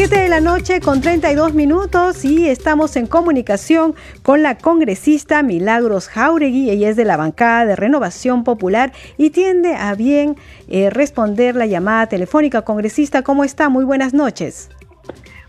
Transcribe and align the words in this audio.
7 0.00 0.18
de 0.18 0.28
la 0.30 0.40
noche 0.40 0.80
con 0.80 1.02
32 1.02 1.52
minutos 1.52 2.24
y 2.24 2.48
estamos 2.48 2.96
en 2.96 3.06
comunicación 3.06 3.94
con 4.22 4.42
la 4.42 4.56
congresista 4.56 5.42
Milagros 5.42 6.08
Jauregui. 6.08 6.70
Ella 6.70 6.88
es 6.88 6.96
de 6.96 7.04
la 7.04 7.18
bancada 7.18 7.66
de 7.66 7.76
Renovación 7.76 8.42
Popular 8.42 8.92
y 9.18 9.28
tiende 9.28 9.74
a 9.74 9.94
bien 9.94 10.36
eh, 10.68 10.88
responder 10.88 11.54
la 11.54 11.66
llamada 11.66 12.06
telefónica. 12.06 12.62
Congresista, 12.62 13.20
¿cómo 13.20 13.44
está? 13.44 13.68
Muy 13.68 13.84
buenas 13.84 14.14
noches. 14.14 14.70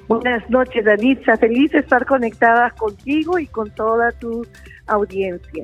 Buenas 0.10 0.50
noches, 0.50 0.84
Danitza. 0.84 1.38
Feliz 1.38 1.72
de 1.72 1.80
estar 1.80 2.06
conectada 2.06 2.72
contigo 2.72 3.40
y 3.40 3.48
con 3.48 3.74
toda 3.74 4.12
tu 4.12 4.46
audiencia. 4.86 5.64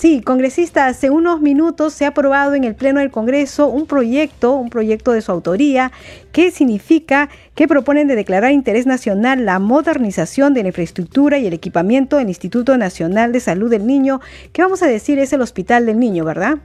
Sí, 0.00 0.22
congresista, 0.22 0.86
hace 0.86 1.10
unos 1.10 1.42
minutos 1.42 1.92
se 1.92 2.06
ha 2.06 2.08
aprobado 2.08 2.54
en 2.54 2.64
el 2.64 2.74
Pleno 2.74 3.00
del 3.00 3.10
Congreso 3.10 3.68
un 3.68 3.86
proyecto, 3.86 4.54
un 4.54 4.70
proyecto 4.70 5.12
de 5.12 5.20
su 5.20 5.30
autoría, 5.30 5.92
que 6.32 6.50
significa 6.50 7.28
que 7.54 7.68
proponen 7.68 8.08
de 8.08 8.16
declarar 8.16 8.50
interés 8.52 8.86
nacional 8.86 9.44
la 9.44 9.58
modernización 9.58 10.54
de 10.54 10.62
la 10.62 10.68
infraestructura 10.68 11.36
y 11.36 11.46
el 11.46 11.52
equipamiento 11.52 12.16
del 12.16 12.28
Instituto 12.28 12.78
Nacional 12.78 13.30
de 13.32 13.40
Salud 13.40 13.68
del 13.68 13.86
Niño, 13.86 14.22
que 14.54 14.62
vamos 14.62 14.82
a 14.82 14.86
decir 14.86 15.18
es 15.18 15.34
el 15.34 15.42
Hospital 15.42 15.84
del 15.84 16.00
Niño, 16.00 16.24
¿verdad? 16.24 16.56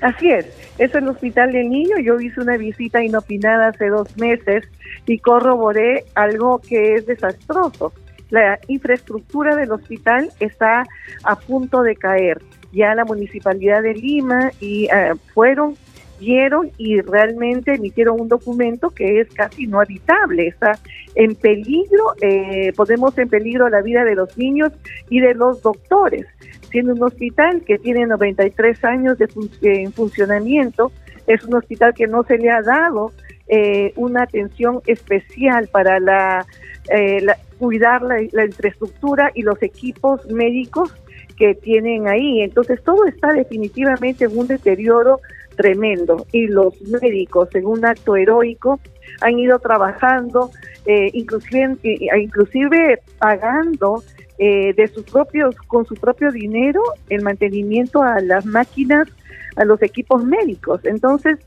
Así 0.00 0.28
es, 0.28 0.46
es 0.78 0.92
el 0.96 1.06
Hospital 1.06 1.52
del 1.52 1.70
Niño. 1.70 2.00
Yo 2.00 2.18
hice 2.18 2.40
una 2.40 2.56
visita 2.56 3.00
inopinada 3.00 3.68
hace 3.68 3.90
dos 3.90 4.16
meses 4.16 4.64
y 5.06 5.20
corroboré 5.20 6.04
algo 6.16 6.60
que 6.68 6.96
es 6.96 7.06
desastroso 7.06 7.92
la 8.30 8.58
infraestructura 8.68 9.56
del 9.56 9.72
hospital 9.72 10.30
está 10.40 10.86
a 11.24 11.36
punto 11.36 11.82
de 11.82 11.96
caer. 11.96 12.40
Ya 12.72 12.94
la 12.94 13.04
municipalidad 13.04 13.82
de 13.82 13.94
Lima 13.94 14.50
y 14.60 14.86
eh, 14.86 15.14
fueron 15.32 15.76
vieron 16.18 16.70
y 16.78 17.00
realmente 17.00 17.74
emitieron 17.74 18.20
un 18.20 18.28
documento 18.28 18.90
que 18.90 19.20
es 19.20 19.28
casi 19.28 19.66
no 19.66 19.80
habitable, 19.80 20.48
está 20.48 20.78
en 21.14 21.34
peligro, 21.34 22.14
eh, 22.20 22.72
ponemos 22.76 23.16
en 23.18 23.28
peligro 23.28 23.68
la 23.68 23.82
vida 23.82 24.04
de 24.04 24.14
los 24.14 24.36
niños 24.36 24.72
y 25.08 25.20
de 25.20 25.34
los 25.34 25.62
doctores. 25.62 26.26
Siendo 26.70 26.92
un 26.92 27.02
hospital 27.02 27.62
que 27.64 27.78
tiene 27.78 28.06
93 28.06 28.84
años 28.84 29.18
de 29.18 29.28
en 29.62 29.92
funcionamiento, 29.92 30.92
es 31.26 31.44
un 31.44 31.54
hospital 31.54 31.94
que 31.94 32.06
no 32.06 32.24
se 32.24 32.38
le 32.38 32.50
ha 32.50 32.62
dado 32.62 33.12
eh, 33.48 33.92
una 33.96 34.22
atención 34.24 34.80
especial 34.86 35.68
para 35.68 36.00
la, 36.00 36.46
eh, 36.90 37.24
cuidar 37.58 38.02
la, 38.02 38.44
infraestructura 38.44 39.30
y 39.34 39.42
los 39.42 39.62
equipos 39.62 40.24
médicos 40.30 40.92
que 41.36 41.54
tienen 41.54 42.08
ahí. 42.08 42.40
Entonces 42.40 42.82
todo 42.82 43.04
está 43.06 43.32
definitivamente 43.32 44.24
en 44.24 44.36
un 44.36 44.46
deterioro 44.46 45.20
tremendo 45.56 46.26
y 46.32 46.46
los 46.46 46.80
médicos 46.82 47.48
en 47.54 47.66
un 47.66 47.84
acto 47.84 48.16
heroico 48.16 48.80
han 49.20 49.38
ido 49.38 49.58
trabajando, 49.58 50.50
eh, 50.86 51.10
inclusive, 51.12 51.76
eh, 51.82 52.08
inclusive 52.20 53.00
pagando 53.18 54.02
eh, 54.38 54.72
de 54.74 54.88
sus 54.88 55.04
propios, 55.04 55.56
con 55.66 55.84
su 55.84 55.94
propio 55.94 56.30
dinero 56.30 56.82
el 57.08 57.22
mantenimiento 57.22 58.02
a 58.02 58.20
las 58.20 58.46
máquinas, 58.46 59.08
a 59.56 59.64
los 59.64 59.82
equipos 59.82 60.24
médicos. 60.24 60.80
Entonces 60.84 61.38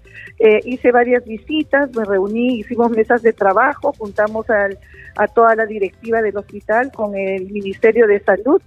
hice 0.66 0.92
varias 0.92 1.23
visitas, 1.23 1.95
me 1.95 2.03
reuní, 2.03 2.59
hicimos 2.59 2.89
mesas 2.89 3.22
de 3.22 3.31
trabajo, 3.31 3.94
juntamos 3.95 4.50
al 4.50 4.80
a 5.16 5.28
toda 5.28 5.56
la 5.56 5.66
directiva 5.66 6.22
del 6.22 6.38
hospital 6.38 6.92
con 6.92 7.16
el 7.16 7.50
Ministerio 7.52 8.08
de 8.08 8.20
Salud 8.20 8.61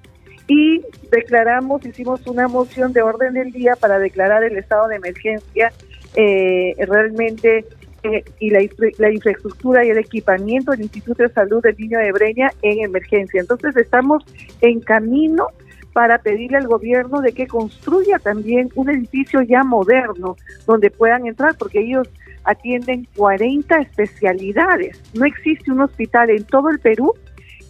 y 0.46 0.82
declaramos, 1.10 1.84
hicimos 1.86 2.26
una 2.26 2.48
moción 2.48 2.92
de 2.92 3.02
orden 3.02 3.34
del 3.34 3.50
día 3.50 3.76
para 3.76 3.98
declarar 3.98 4.44
el 4.44 4.56
estado 4.58 4.88
de 4.88 4.96
emergencia 4.96 5.72
eh, 6.16 6.74
realmente 6.86 7.64
eh, 8.04 8.22
y 8.38 8.50
la, 8.50 8.60
la, 8.98 9.10
infraestructura 9.10 9.84
y 9.84 9.90
el 9.90 9.98
equipamiento 9.98 10.72
del 10.72 10.82
Instituto 10.82 11.22
de 11.22 11.30
Salud 11.30 11.62
del 11.62 11.76
Niño 11.76 11.98
de 11.98 12.12
Breña 12.12 12.52
en 12.62 12.84
emergencia. 12.84 13.40
Entonces 13.40 13.76
estamos 13.76 14.24
en 14.60 14.80
camino 14.80 15.48
para 15.94 16.18
pedirle 16.18 16.58
al 16.58 16.66
gobierno 16.66 17.20
de 17.20 17.32
que 17.32 17.46
construya 17.46 18.18
también 18.18 18.68
un 18.74 18.90
edificio 18.90 19.40
ya 19.42 19.62
moderno 19.62 20.36
donde 20.66 20.90
puedan 20.90 21.26
entrar, 21.26 21.56
porque 21.56 21.80
ellos 21.80 22.08
atienden 22.44 23.08
40 23.16 23.78
especialidades. 23.78 25.00
No 25.14 25.24
existe 25.24 25.70
un 25.70 25.80
hospital 25.80 26.30
en 26.30 26.44
todo 26.44 26.68
el 26.68 26.78
Perú 26.80 27.14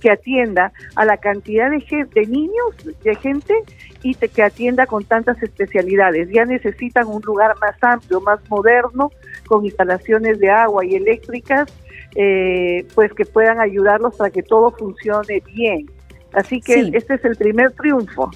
que 0.04 0.10
atienda 0.10 0.70
a 0.96 1.06
la 1.06 1.16
cantidad 1.16 1.70
de, 1.70 1.82
de 2.14 2.26
niños, 2.26 2.76
de 3.02 3.14
gente 3.14 3.54
y 4.02 4.14
que 4.14 4.42
atienda 4.42 4.84
con 4.84 5.02
tantas 5.02 5.42
especialidades. 5.42 6.28
Ya 6.30 6.44
necesitan 6.44 7.06
un 7.06 7.22
lugar 7.22 7.54
más 7.58 7.74
amplio, 7.80 8.20
más 8.20 8.38
moderno, 8.50 9.10
con 9.46 9.64
instalaciones 9.64 10.38
de 10.40 10.50
agua 10.50 10.84
y 10.84 10.94
eléctricas, 10.96 11.72
eh, 12.16 12.86
pues 12.94 13.14
que 13.14 13.24
puedan 13.24 13.60
ayudarlos 13.60 14.14
para 14.16 14.28
que 14.28 14.42
todo 14.42 14.72
funcione 14.72 15.42
bien. 15.46 15.86
Así 16.34 16.60
que 16.60 16.90
este 16.92 17.14
es 17.14 17.24
el 17.24 17.36
primer 17.36 17.72
triunfo. 17.72 18.30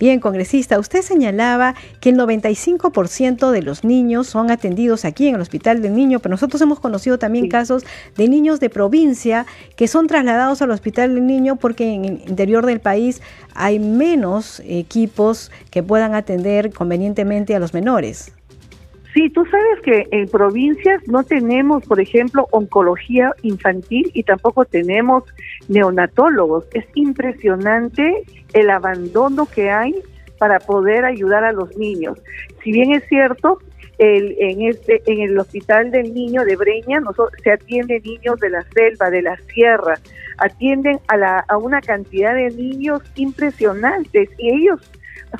Bien, 0.00 0.18
congresista, 0.18 0.78
usted 0.78 1.02
señalaba 1.02 1.74
que 2.00 2.08
el 2.08 2.16
95% 2.16 3.50
de 3.50 3.60
los 3.60 3.84
niños 3.84 4.28
son 4.28 4.50
atendidos 4.50 5.04
aquí 5.04 5.28
en 5.28 5.34
el 5.34 5.42
Hospital 5.42 5.82
del 5.82 5.94
Niño, 5.94 6.20
pero 6.20 6.30
nosotros 6.30 6.62
hemos 6.62 6.80
conocido 6.80 7.18
también 7.18 7.48
casos 7.48 7.84
de 8.16 8.26
niños 8.26 8.60
de 8.60 8.70
provincia 8.70 9.44
que 9.76 9.88
son 9.88 10.06
trasladados 10.06 10.62
al 10.62 10.70
Hospital 10.70 11.14
del 11.14 11.26
Niño 11.26 11.56
porque 11.56 11.92
en 11.92 12.04
el 12.06 12.22
interior 12.26 12.64
del 12.64 12.80
país 12.80 13.20
hay 13.54 13.78
menos 13.78 14.62
equipos 14.64 15.52
que 15.70 15.82
puedan 15.82 16.14
atender 16.14 16.72
convenientemente 16.72 17.54
a 17.54 17.58
los 17.58 17.74
menores. 17.74 18.32
Sí, 19.12 19.28
tú 19.30 19.44
sabes 19.46 19.80
que 19.82 20.06
en 20.12 20.28
provincias 20.28 21.02
no 21.08 21.24
tenemos, 21.24 21.84
por 21.84 22.00
ejemplo, 22.00 22.46
oncología 22.52 23.34
infantil 23.42 24.10
y 24.14 24.22
tampoco 24.22 24.64
tenemos 24.64 25.24
neonatólogos. 25.68 26.66
Es 26.74 26.84
impresionante 26.94 28.22
el 28.52 28.70
abandono 28.70 29.46
que 29.46 29.70
hay 29.70 29.94
para 30.38 30.60
poder 30.60 31.04
ayudar 31.04 31.44
a 31.44 31.52
los 31.52 31.76
niños. 31.76 32.18
Si 32.62 32.70
bien 32.70 32.92
es 32.92 33.04
cierto, 33.08 33.58
el, 33.98 34.34
en 34.38 34.62
este 34.62 35.02
en 35.06 35.20
el 35.20 35.38
hospital 35.38 35.90
del 35.90 36.14
niño 36.14 36.44
de 36.44 36.56
Breña 36.56 37.02
se 37.42 37.52
atienden 37.52 38.02
niños 38.02 38.40
de 38.40 38.48
la 38.48 38.62
selva, 38.74 39.10
de 39.10 39.22
la 39.22 39.36
sierra, 39.52 39.98
atienden 40.38 40.98
a, 41.08 41.16
la, 41.16 41.44
a 41.48 41.58
una 41.58 41.80
cantidad 41.82 42.34
de 42.34 42.50
niños 42.50 43.02
impresionantes 43.16 44.30
y 44.38 44.48
ellos 44.48 44.90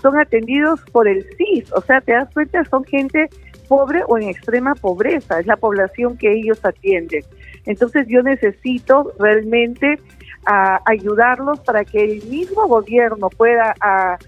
son 0.03 0.19
atendidos 0.19 0.81
por 0.93 1.09
el 1.09 1.25
CIS, 1.37 1.73
o 1.73 1.81
sea, 1.81 2.01
te 2.01 2.13
das 2.13 2.33
cuenta, 2.33 2.65
son 2.67 2.85
gente 2.85 3.29
pobre 3.71 4.03
o 4.09 4.19
en 4.19 4.29
extrema 4.29 4.75
pobreza, 4.75 5.39
es 5.39 5.47
la 5.47 5.57
población 5.57 6.19
que 6.19 6.33
ellos 6.33 6.59
atienden. 6.65 7.23
Entonces 7.67 8.05
yo 8.09 8.21
necesito 8.21 9.13
realmente 9.17 10.01
ayudarlos 10.45 11.61
para 11.61 11.85
que 11.85 12.03
el 12.03 12.25
mismo 12.25 12.67
gobierno 12.67 13.31
pueda 13.31 13.77
a, 13.81 14.19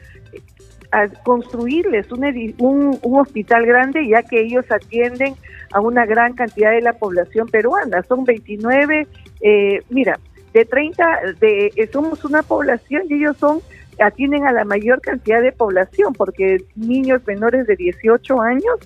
construirles 1.24 2.12
un, 2.12 2.98
un, 3.02 3.18
hospital 3.18 3.66
grande, 3.66 4.06
ya 4.06 4.22
que 4.22 4.42
ellos 4.42 4.64
atienden 4.70 5.34
a 5.72 5.80
una 5.80 6.06
gran 6.06 6.34
cantidad 6.34 6.70
de 6.70 6.82
la 6.82 6.92
población 6.92 7.48
peruana. 7.48 8.02
Son 8.04 8.24
29, 8.24 9.08
eh, 9.40 9.82
mira, 9.88 10.20
de 10.52 10.64
30, 10.66 11.04
de, 11.40 11.72
eh, 11.74 11.88
somos 11.90 12.24
una 12.24 12.42
población 12.42 13.04
y 13.08 13.14
ellos 13.14 13.38
son 13.38 13.60
atienden 14.00 14.46
a 14.46 14.52
la 14.52 14.64
mayor 14.64 15.00
cantidad 15.00 15.40
de 15.40 15.52
población, 15.52 16.12
porque 16.12 16.64
niños 16.76 17.22
menores 17.26 17.66
de 17.66 17.76
18 17.76 18.40
años 18.40 18.76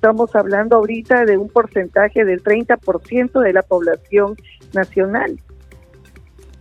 estamos 0.00 0.34
hablando 0.34 0.76
ahorita 0.76 1.26
de 1.26 1.36
un 1.36 1.50
porcentaje 1.50 2.24
del 2.24 2.42
30% 2.42 3.38
de 3.38 3.52
la 3.52 3.60
población 3.60 4.34
nacional. 4.72 5.38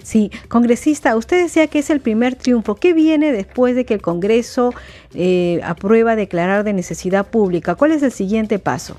Sí, 0.03 0.29
congresista, 0.49 1.15
usted 1.15 1.43
decía 1.43 1.67
que 1.67 1.79
es 1.79 1.89
el 1.89 2.01
primer 2.01 2.35
triunfo. 2.35 2.75
¿Qué 2.75 2.93
viene 2.93 3.31
después 3.31 3.77
de 3.77 3.85
que 3.85 3.93
el 3.93 4.01
Congreso 4.01 4.73
eh, 5.13 5.61
aprueba 5.63 6.17
declarar 6.17 6.65
de 6.65 6.73
necesidad 6.73 7.27
pública? 7.27 7.75
¿Cuál 7.75 7.93
es 7.93 8.03
el 8.03 8.11
siguiente 8.11 8.59
paso? 8.59 8.97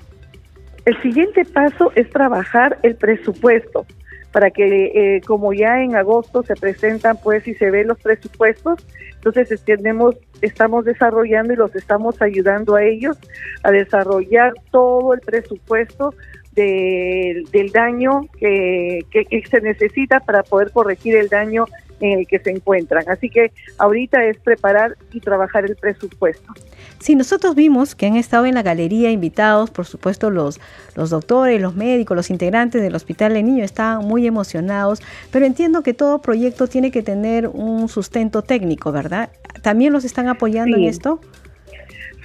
El 0.86 1.00
siguiente 1.02 1.44
paso 1.44 1.92
es 1.94 2.08
trabajar 2.08 2.78
el 2.82 2.96
presupuesto 2.96 3.84
para 4.32 4.50
que 4.50 4.92
eh, 4.94 5.20
como 5.26 5.52
ya 5.52 5.82
en 5.82 5.96
agosto 5.96 6.42
se 6.42 6.54
presentan 6.54 7.18
pues 7.22 7.46
y 7.48 7.54
se 7.54 7.70
ven 7.70 7.88
los 7.88 7.98
presupuestos, 7.98 8.86
entonces 9.14 9.50
extendemos, 9.50 10.16
estamos 10.40 10.84
desarrollando 10.84 11.52
y 11.52 11.56
los 11.56 11.74
estamos 11.74 12.20
ayudando 12.22 12.76
a 12.76 12.84
ellos 12.84 13.18
a 13.62 13.70
desarrollar 13.70 14.54
todo 14.70 15.14
el 15.14 15.20
presupuesto 15.20 16.14
del 16.54 17.70
daño 17.72 18.22
que, 18.38 19.00
que 19.10 19.42
se 19.48 19.60
necesita 19.60 20.20
para 20.20 20.42
poder 20.42 20.72
corregir 20.72 21.16
el 21.16 21.28
daño 21.28 21.64
en 22.00 22.20
el 22.20 22.26
que 22.26 22.38
se 22.38 22.50
encuentran. 22.50 23.04
Así 23.08 23.28
que 23.30 23.52
ahorita 23.78 24.24
es 24.24 24.38
preparar 24.38 24.96
y 25.12 25.20
trabajar 25.20 25.64
el 25.64 25.76
presupuesto. 25.76 26.52
Sí, 26.98 27.14
nosotros 27.14 27.54
vimos 27.54 27.94
que 27.94 28.06
han 28.06 28.16
estado 28.16 28.46
en 28.46 28.54
la 28.54 28.62
galería 28.62 29.10
invitados, 29.10 29.70
por 29.70 29.86
supuesto, 29.86 30.30
los, 30.30 30.60
los 30.94 31.10
doctores, 31.10 31.60
los 31.60 31.74
médicos, 31.74 32.16
los 32.16 32.30
integrantes 32.30 32.82
del 32.82 32.94
Hospital 32.94 33.34
de 33.34 33.42
Niño 33.42 33.64
estaban 33.64 34.06
muy 34.06 34.26
emocionados, 34.26 35.00
pero 35.30 35.46
entiendo 35.46 35.82
que 35.82 35.94
todo 35.94 36.20
proyecto 36.20 36.66
tiene 36.66 36.90
que 36.90 37.02
tener 37.02 37.48
un 37.48 37.88
sustento 37.88 38.42
técnico, 38.42 38.92
¿verdad? 38.92 39.30
¿También 39.62 39.92
los 39.92 40.04
están 40.04 40.28
apoyando 40.28 40.76
en 40.76 40.84
esto? 40.84 41.20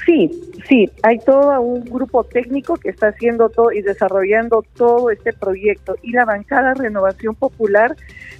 Sí, 0.03 0.29
sí, 0.67 0.91
hay 1.03 1.19
todo 1.19 1.59
un 1.61 1.85
grupo 1.85 2.23
técnico 2.23 2.75
que 2.75 2.89
está 2.89 3.07
haciendo 3.07 3.49
todo 3.49 3.71
y 3.71 3.81
desarrollando 3.81 4.63
todo 4.75 5.09
este 5.09 5.33
proyecto. 5.33 5.95
Y 6.03 6.11
la 6.11 6.25
bancada 6.25 6.73
Renovación 6.73 7.35
Popular, 7.35 7.95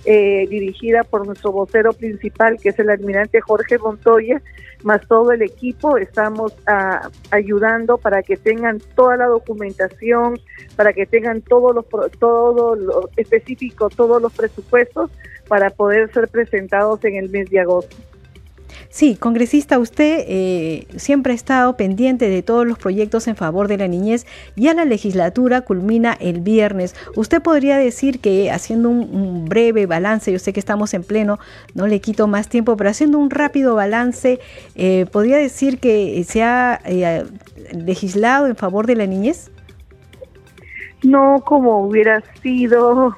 eh, 0.05 0.45
dirigida 0.49 1.03
por 1.03 1.25
nuestro 1.25 1.51
vocero 1.51 1.93
principal, 1.93 2.57
que 2.61 2.69
es 2.69 2.79
el 2.79 2.89
almirante 2.89 3.41
Jorge 3.41 3.79
Montoya, 3.79 4.41
más 4.83 5.01
todo 5.07 5.31
el 5.31 5.41
equipo, 5.41 5.97
estamos 5.97 6.53
ah, 6.67 7.09
ayudando 7.31 7.97
para 7.97 8.21
que 8.21 8.37
tengan 8.37 8.79
toda 8.95 9.17
la 9.17 9.25
documentación, 9.25 10.39
para 10.75 10.93
que 10.93 11.07
tengan 11.07 11.41
todos 11.41 11.73
los, 11.73 11.85
todo 12.19 12.75
lo 12.75 13.09
específico, 13.17 13.89
todos 13.89 14.21
los 14.21 14.31
presupuestos 14.33 15.09
para 15.47 15.71
poder 15.71 16.11
ser 16.13 16.27
presentados 16.27 17.03
en 17.03 17.15
el 17.15 17.29
mes 17.29 17.49
de 17.49 17.61
agosto. 17.61 17.95
Sí, 18.89 19.16
congresista, 19.16 19.77
usted 19.80 20.24
eh, 20.27 20.88
siempre 20.95 21.33
ha 21.33 21.36
estado 21.36 21.75
pendiente 21.75 22.30
de 22.30 22.42
todos 22.42 22.66
los 22.66 22.77
proyectos 22.77 23.27
en 23.27 23.36
favor 23.36 23.68
de 23.68 23.77
la 23.77 23.88
niñez. 23.88 24.25
Ya 24.56 24.74
la 24.74 24.86
legislatura 24.86 25.62
culmina 25.62 26.13
el 26.19 26.39
viernes. 26.39 26.95
Usted 27.16 27.42
podría 27.42 27.77
decir 27.77 28.19
que 28.19 28.51
haciendo 28.51 28.89
un, 28.89 29.45
breve 29.45 29.86
balance, 29.86 30.31
yo 30.31 30.39
sé 30.39 30.54
que 30.54 30.60
estamos 30.60 30.94
en 30.94 31.04
pleno, 31.04 31.39
no 31.74 31.88
le 31.88 32.00
quito 32.00 32.27
más 32.27 32.48
tiempo, 32.48 32.77
pero 32.77 32.89
haciendo 32.89 33.18
un 33.18 33.30
rápido 33.30 33.75
balance, 33.75 34.39
eh, 34.75 35.06
¿podría 35.12 35.38
decir 35.38 35.80
que 35.80 36.24
se 36.24 36.42
ha 36.42 36.80
eh, 36.86 37.25
legislado 37.74 38.48
en 38.48 38.56
favor 38.56 38.88
de 38.88 38.95
la 38.95 39.06
niñez? 39.06 39.51
No 41.04 41.44
como 41.45 41.86
hubiera 41.86 42.24
sido 42.42 43.16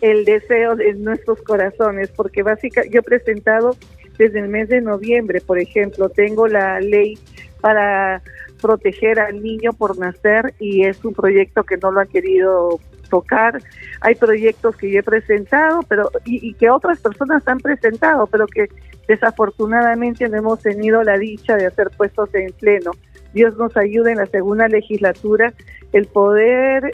el 0.00 0.24
deseo 0.24 0.76
de 0.76 0.94
nuestros 0.94 1.40
corazones, 1.42 2.10
porque 2.10 2.42
básicamente 2.42 2.92
yo 2.92 3.00
he 3.00 3.02
presentado 3.02 3.76
desde 4.20 4.40
el 4.40 4.48
mes 4.48 4.68
de 4.68 4.82
noviembre, 4.82 5.40
por 5.40 5.58
ejemplo, 5.58 6.10
tengo 6.10 6.46
la 6.46 6.78
ley 6.78 7.18
para 7.62 8.20
proteger 8.60 9.18
al 9.18 9.42
niño 9.42 9.72
por 9.72 9.98
nacer 9.98 10.52
y 10.58 10.84
es 10.84 11.02
un 11.06 11.14
proyecto 11.14 11.64
que 11.64 11.78
no 11.78 11.90
lo 11.90 12.00
han 12.00 12.08
querido 12.08 12.78
tocar. 13.08 13.62
Hay 14.02 14.16
proyectos 14.16 14.76
que 14.76 14.90
yo 14.90 15.00
he 15.00 15.02
presentado, 15.02 15.80
pero 15.88 16.10
y, 16.26 16.52
que 16.52 16.68
otras 16.68 17.00
personas 17.00 17.42
han 17.48 17.60
presentado, 17.60 18.26
pero 18.26 18.46
que 18.46 18.68
desafortunadamente 19.08 20.28
no 20.28 20.36
hemos 20.36 20.60
tenido 20.60 21.02
la 21.02 21.16
dicha 21.16 21.56
de 21.56 21.68
hacer 21.68 21.88
puestos 21.96 22.28
en 22.34 22.52
pleno. 22.52 22.90
Dios 23.32 23.56
nos 23.56 23.74
ayude 23.78 24.12
en 24.12 24.18
la 24.18 24.26
segunda 24.26 24.68
legislatura 24.68 25.54
el 25.94 26.04
poder 26.04 26.90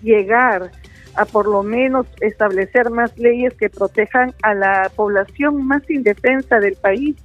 llegar 0.00 0.70
a 1.18 1.24
por 1.24 1.46
lo 1.46 1.64
menos 1.64 2.06
establecer 2.20 2.90
más 2.90 3.18
leyes 3.18 3.52
que 3.54 3.68
protejan 3.68 4.32
a 4.42 4.54
la 4.54 4.90
población 4.94 5.66
más 5.66 5.82
indefensa 5.90 6.60
del 6.60 6.76
país, 6.76 7.16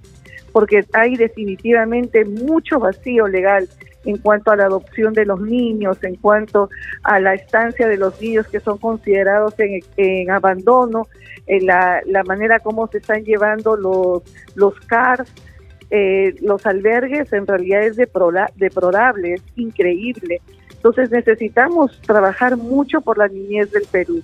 porque 0.51 0.84
hay 0.94 1.16
definitivamente 1.16 2.25
mucho 2.25 2.80
vacío 2.80 3.28
legal 3.28 3.69
en 4.06 4.18
cuanto 4.18 4.51
a 4.51 4.56
la 4.56 4.66
adopción 4.66 5.13
de 5.13 5.25
los 5.25 5.40
niños, 5.42 6.04
en 6.04 6.16
cuanto 6.16 6.69
a 7.04 7.19
la 7.19 7.36
estancia 7.36 7.88
de 7.88 7.98
los 7.98 8.19
niños 8.19 8.48
que 8.48 8.60
son 8.60 8.80
considerados 8.80 9.54
en, 9.57 10.31
abandono, 10.31 11.04
en 11.45 11.68
la, 11.68 12.01
manera 12.25 12.60
como 12.60 12.88
se 12.88 12.98
están 12.98 13.24
llevando 13.24 13.78
los, 13.78 14.24
los 14.56 14.74
CARS, 14.88 15.31
eh, 15.92 16.34
los 16.42 16.66
albergues, 16.66 17.31
en 17.31 17.45
realidad 17.45 17.84
es 17.84 17.95
deplorable, 17.95 19.36
es 19.36 19.44
increíble. 19.56 20.42
Entonces 20.83 21.12
necesitamos 21.12 21.97
trabajar 22.01 22.57
mucho 22.57 23.00
por 23.00 23.18
la 23.18 23.30
niñez 23.30 23.71
del 23.71 23.83
Perú. 23.89 24.21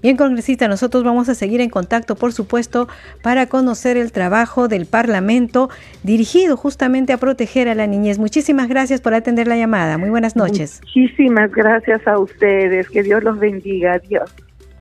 Bien, 0.00 0.16
congresista, 0.16 0.68
nosotros 0.68 1.02
vamos 1.02 1.28
a 1.28 1.34
seguir 1.34 1.60
en 1.60 1.70
contacto, 1.70 2.14
por 2.14 2.32
supuesto, 2.32 2.86
para 3.20 3.46
conocer 3.46 3.96
el 3.96 4.12
trabajo 4.12 4.68
del 4.68 4.86
Parlamento 4.86 5.70
dirigido 6.04 6.56
justamente 6.56 7.12
a 7.12 7.16
proteger 7.16 7.68
a 7.68 7.74
la 7.74 7.88
niñez. 7.88 8.20
Muchísimas 8.20 8.68
gracias 8.68 9.00
por 9.00 9.14
atender 9.14 9.48
la 9.48 9.56
llamada. 9.56 9.98
Muy 9.98 10.10
buenas 10.10 10.36
noches. 10.36 10.80
Muchísimas 10.82 11.50
gracias 11.50 12.06
a 12.06 12.16
ustedes. 12.16 12.88
Que 12.88 13.02
Dios 13.02 13.24
los 13.24 13.40
bendiga. 13.40 13.94
Adiós. 13.94 14.32